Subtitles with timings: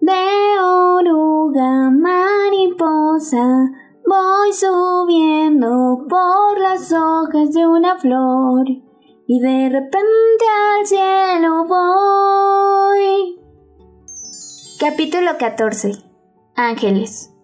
[0.00, 3.44] De oruga mariposa
[4.06, 8.66] voy subiendo por las hojas de una flor
[9.26, 10.44] y de repente
[10.78, 13.40] al cielo voy.
[14.78, 15.92] Capítulo 14.
[16.54, 17.34] Ángeles.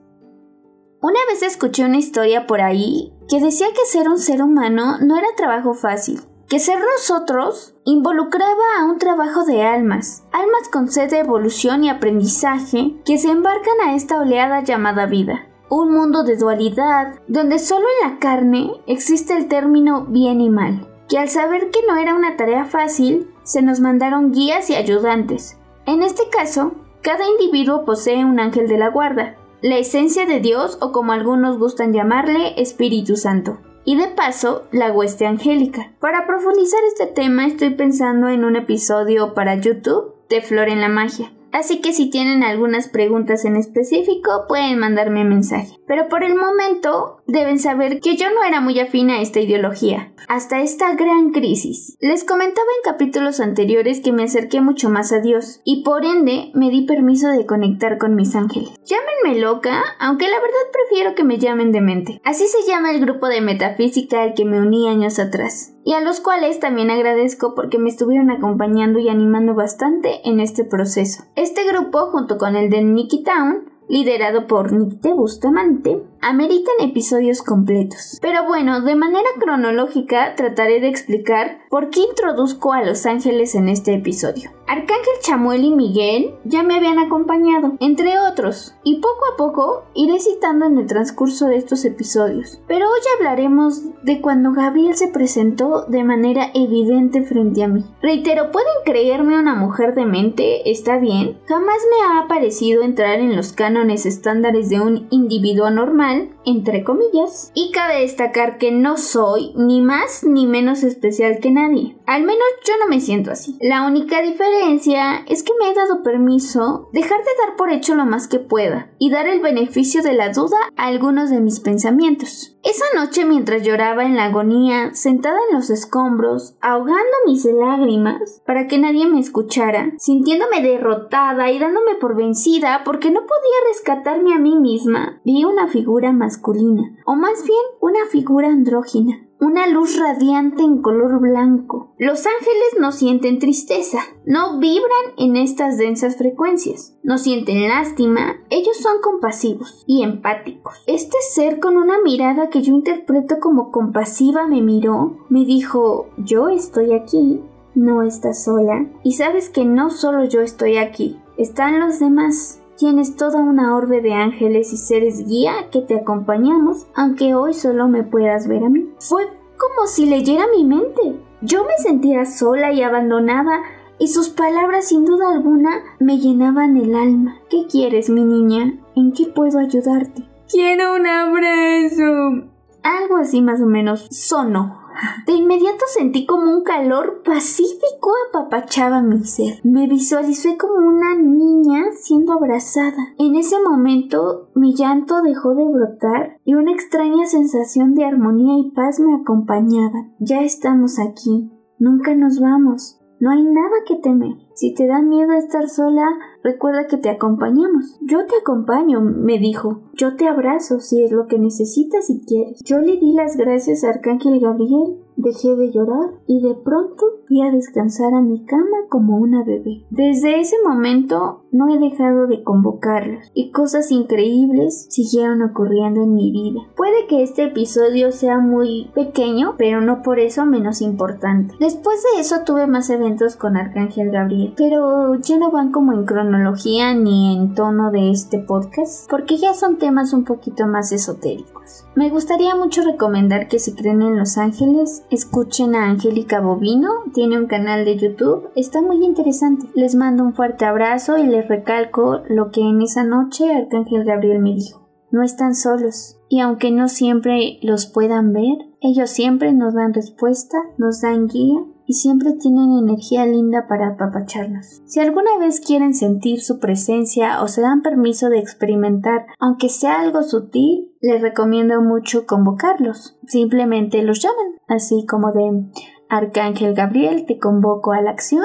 [1.02, 5.18] Una vez escuché una historia por ahí que decía que ser un ser humano no
[5.18, 6.20] era trabajo fácil,
[6.54, 11.90] que ser nosotros involucraba a un trabajo de almas, almas con sed de evolución y
[11.90, 15.48] aprendizaje que se embarcan a esta oleada llamada vida.
[15.68, 20.86] Un mundo de dualidad, donde solo en la carne existe el término bien y mal,
[21.08, 25.58] que al saber que no era una tarea fácil, se nos mandaron guías y ayudantes.
[25.86, 30.78] En este caso, cada individuo posee un ángel de la guarda, la esencia de Dios
[30.80, 33.58] o como algunos gustan llamarle Espíritu Santo.
[33.86, 35.92] Y de paso, la hueste angélica.
[36.00, 40.88] Para profundizar este tema estoy pensando en un episodio para YouTube de Flor en la
[40.88, 41.32] Magia.
[41.52, 45.78] Así que si tienen algunas preguntas en específico pueden mandarme mensaje.
[45.86, 50.12] Pero por el momento deben saber que yo no era muy afín a esta ideología,
[50.28, 51.96] hasta esta gran crisis.
[52.00, 56.50] Les comentaba en capítulos anteriores que me acerqué mucho más a Dios y por ende
[56.54, 58.70] me di permiso de conectar con mis ángeles.
[58.84, 62.20] Llámenme loca, aunque la verdad prefiero que me llamen demente.
[62.24, 66.00] Así se llama el grupo de metafísica al que me uní años atrás y a
[66.00, 71.24] los cuales también agradezco porque me estuvieron acompañando y animando bastante en este proceso.
[71.36, 77.42] Este grupo, junto con el de Nicky Town, liderado por Nick de Bustamante, ameritan episodios
[77.42, 78.18] completos.
[78.22, 83.68] Pero bueno, de manera cronológica trataré de explicar por qué introduzco a Los Ángeles en
[83.68, 84.50] este episodio.
[84.66, 90.18] Arcángel Chamuel y Miguel ya me habían acompañado, entre otros, y poco a poco iré
[90.20, 92.60] citando en el transcurso de estos episodios.
[92.66, 97.84] Pero hoy hablaremos de cuando Gabriel se presentó de manera evidente frente a mí.
[98.00, 100.70] Reitero, ¿pueden creerme una mujer de mente?
[100.70, 101.38] ¿Está bien?
[101.46, 107.50] Jamás me ha parecido entrar en los cánones estándares de un individuo normal, entre comillas,
[107.54, 111.96] y cabe destacar que no soy ni más ni menos especial que nadie.
[112.06, 113.58] Al menos yo no me siento así.
[113.60, 118.06] La única diferencia es que me he dado permiso dejar de dar por hecho lo
[118.06, 122.54] más que pueda y dar el beneficio de la duda a algunos de mis pensamientos.
[122.62, 128.68] Esa noche mientras lloraba en la agonía, sentada en los escombros, ahogando mis lágrimas para
[128.68, 134.38] que nadie me escuchara, sintiéndome derrotada y dándome por vencida porque no podía rescatarme a
[134.38, 140.62] mí misma, vi una figura masculina, o más bien una figura andrógina una luz radiante
[140.62, 141.92] en color blanco.
[141.98, 148.76] Los ángeles no sienten tristeza, no vibran en estas densas frecuencias, no sienten lástima, ellos
[148.78, 150.82] son compasivos y empáticos.
[150.86, 156.48] Este ser con una mirada que yo interpreto como compasiva me miró, me dijo, yo
[156.48, 157.42] estoy aquí,
[157.74, 162.62] no estás sola, y sabes que no solo yo estoy aquí, están los demás.
[162.76, 167.86] Tienes toda una orbe de ángeles y seres guía que te acompañamos, aunque hoy solo
[167.86, 168.90] me puedas ver a mí.
[168.98, 169.26] Fue
[169.56, 171.20] como si leyera mi mente.
[171.40, 173.62] Yo me sentía sola y abandonada
[173.98, 175.70] y sus palabras sin duda alguna
[176.00, 177.36] me llenaban el alma.
[177.48, 178.74] ¿Qué quieres, mi niña?
[178.96, 180.24] ¿En qué puedo ayudarte?
[180.50, 182.48] Quiero un abrazo.
[182.82, 184.83] Algo así más o menos sonó.
[185.26, 189.60] De inmediato sentí como un calor pacífico apapachaba mi ser.
[189.64, 193.14] Me visualicé como una niña siendo abrazada.
[193.18, 198.70] En ese momento mi llanto dejó de brotar y una extraña sensación de armonía y
[198.70, 200.08] paz me acompañaba.
[200.18, 201.50] Ya estamos aquí.
[201.78, 203.00] Nunca nos vamos.
[203.20, 204.36] No hay nada que temer.
[204.54, 206.06] Si te da miedo estar sola,
[206.44, 207.98] recuerda que te acompañamos.
[208.02, 209.80] Yo te acompaño, me dijo.
[209.94, 212.60] Yo te abrazo si es lo que necesitas y quieres.
[212.62, 217.40] Yo le di las gracias a Arcángel Gabriel Dejé de llorar y de pronto fui
[217.42, 219.84] a descansar a mi cama como una bebé.
[219.90, 226.32] Desde ese momento no he dejado de convocarlos y cosas increíbles siguieron ocurriendo en mi
[226.32, 226.60] vida.
[226.76, 231.54] Puede que este episodio sea muy pequeño, pero no por eso menos importante.
[231.60, 236.04] Después de eso tuve más eventos con Arcángel Gabriel, pero ya no van como en
[236.04, 241.86] cronología ni en tono de este podcast, porque ya son temas un poquito más esotéricos.
[241.94, 247.38] Me gustaría mucho recomendar que si creen en los ángeles, escuchen a Angélica Bovino, tiene
[247.38, 249.66] un canal de YouTube, está muy interesante.
[249.74, 254.40] Les mando un fuerte abrazo y les recalco lo que en esa noche Arcángel Gabriel
[254.40, 254.88] me dijo.
[255.10, 260.58] No están solos, y aunque no siempre los puedan ver, ellos siempre nos dan respuesta,
[260.76, 264.82] nos dan guía y siempre tienen energía linda para apapacharnos.
[264.84, 270.00] Si alguna vez quieren sentir su presencia o se dan permiso de experimentar, aunque sea
[270.00, 273.18] algo sutil, les recomiendo mucho convocarlos.
[273.26, 275.64] Simplemente los llaman, así como de
[276.10, 278.44] Arcángel Gabriel, te convoco a la acción.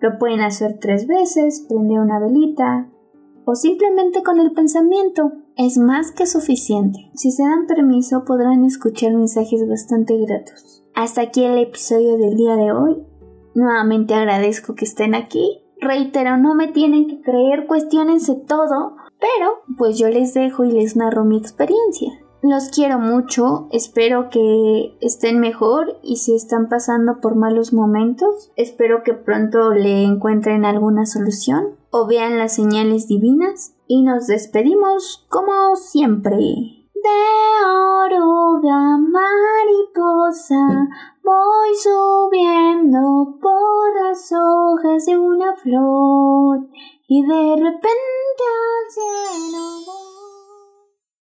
[0.00, 2.90] Lo pueden hacer tres veces, prende una velita
[3.44, 5.32] o simplemente con el pensamiento
[5.66, 7.10] es más que suficiente.
[7.14, 10.82] Si se dan permiso podrán escuchar mensajes bastante gratos.
[10.94, 12.96] Hasta aquí el episodio del día de hoy.
[13.54, 15.62] Nuevamente agradezco que estén aquí.
[15.78, 20.96] Reitero, no me tienen que creer, cuestionense todo, pero pues yo les dejo y les
[20.96, 22.10] narro mi experiencia.
[22.42, 29.02] Los quiero mucho, espero que estén mejor y si están pasando por malos momentos, espero
[29.02, 35.76] que pronto le encuentren alguna solución o vean las señales divinas y nos despedimos como
[35.76, 36.38] siempre.
[36.38, 37.10] De
[37.66, 40.66] oruga mariposa
[41.22, 46.68] voy subiendo por las hojas de una flor
[47.06, 50.19] y de repente al cielo voy.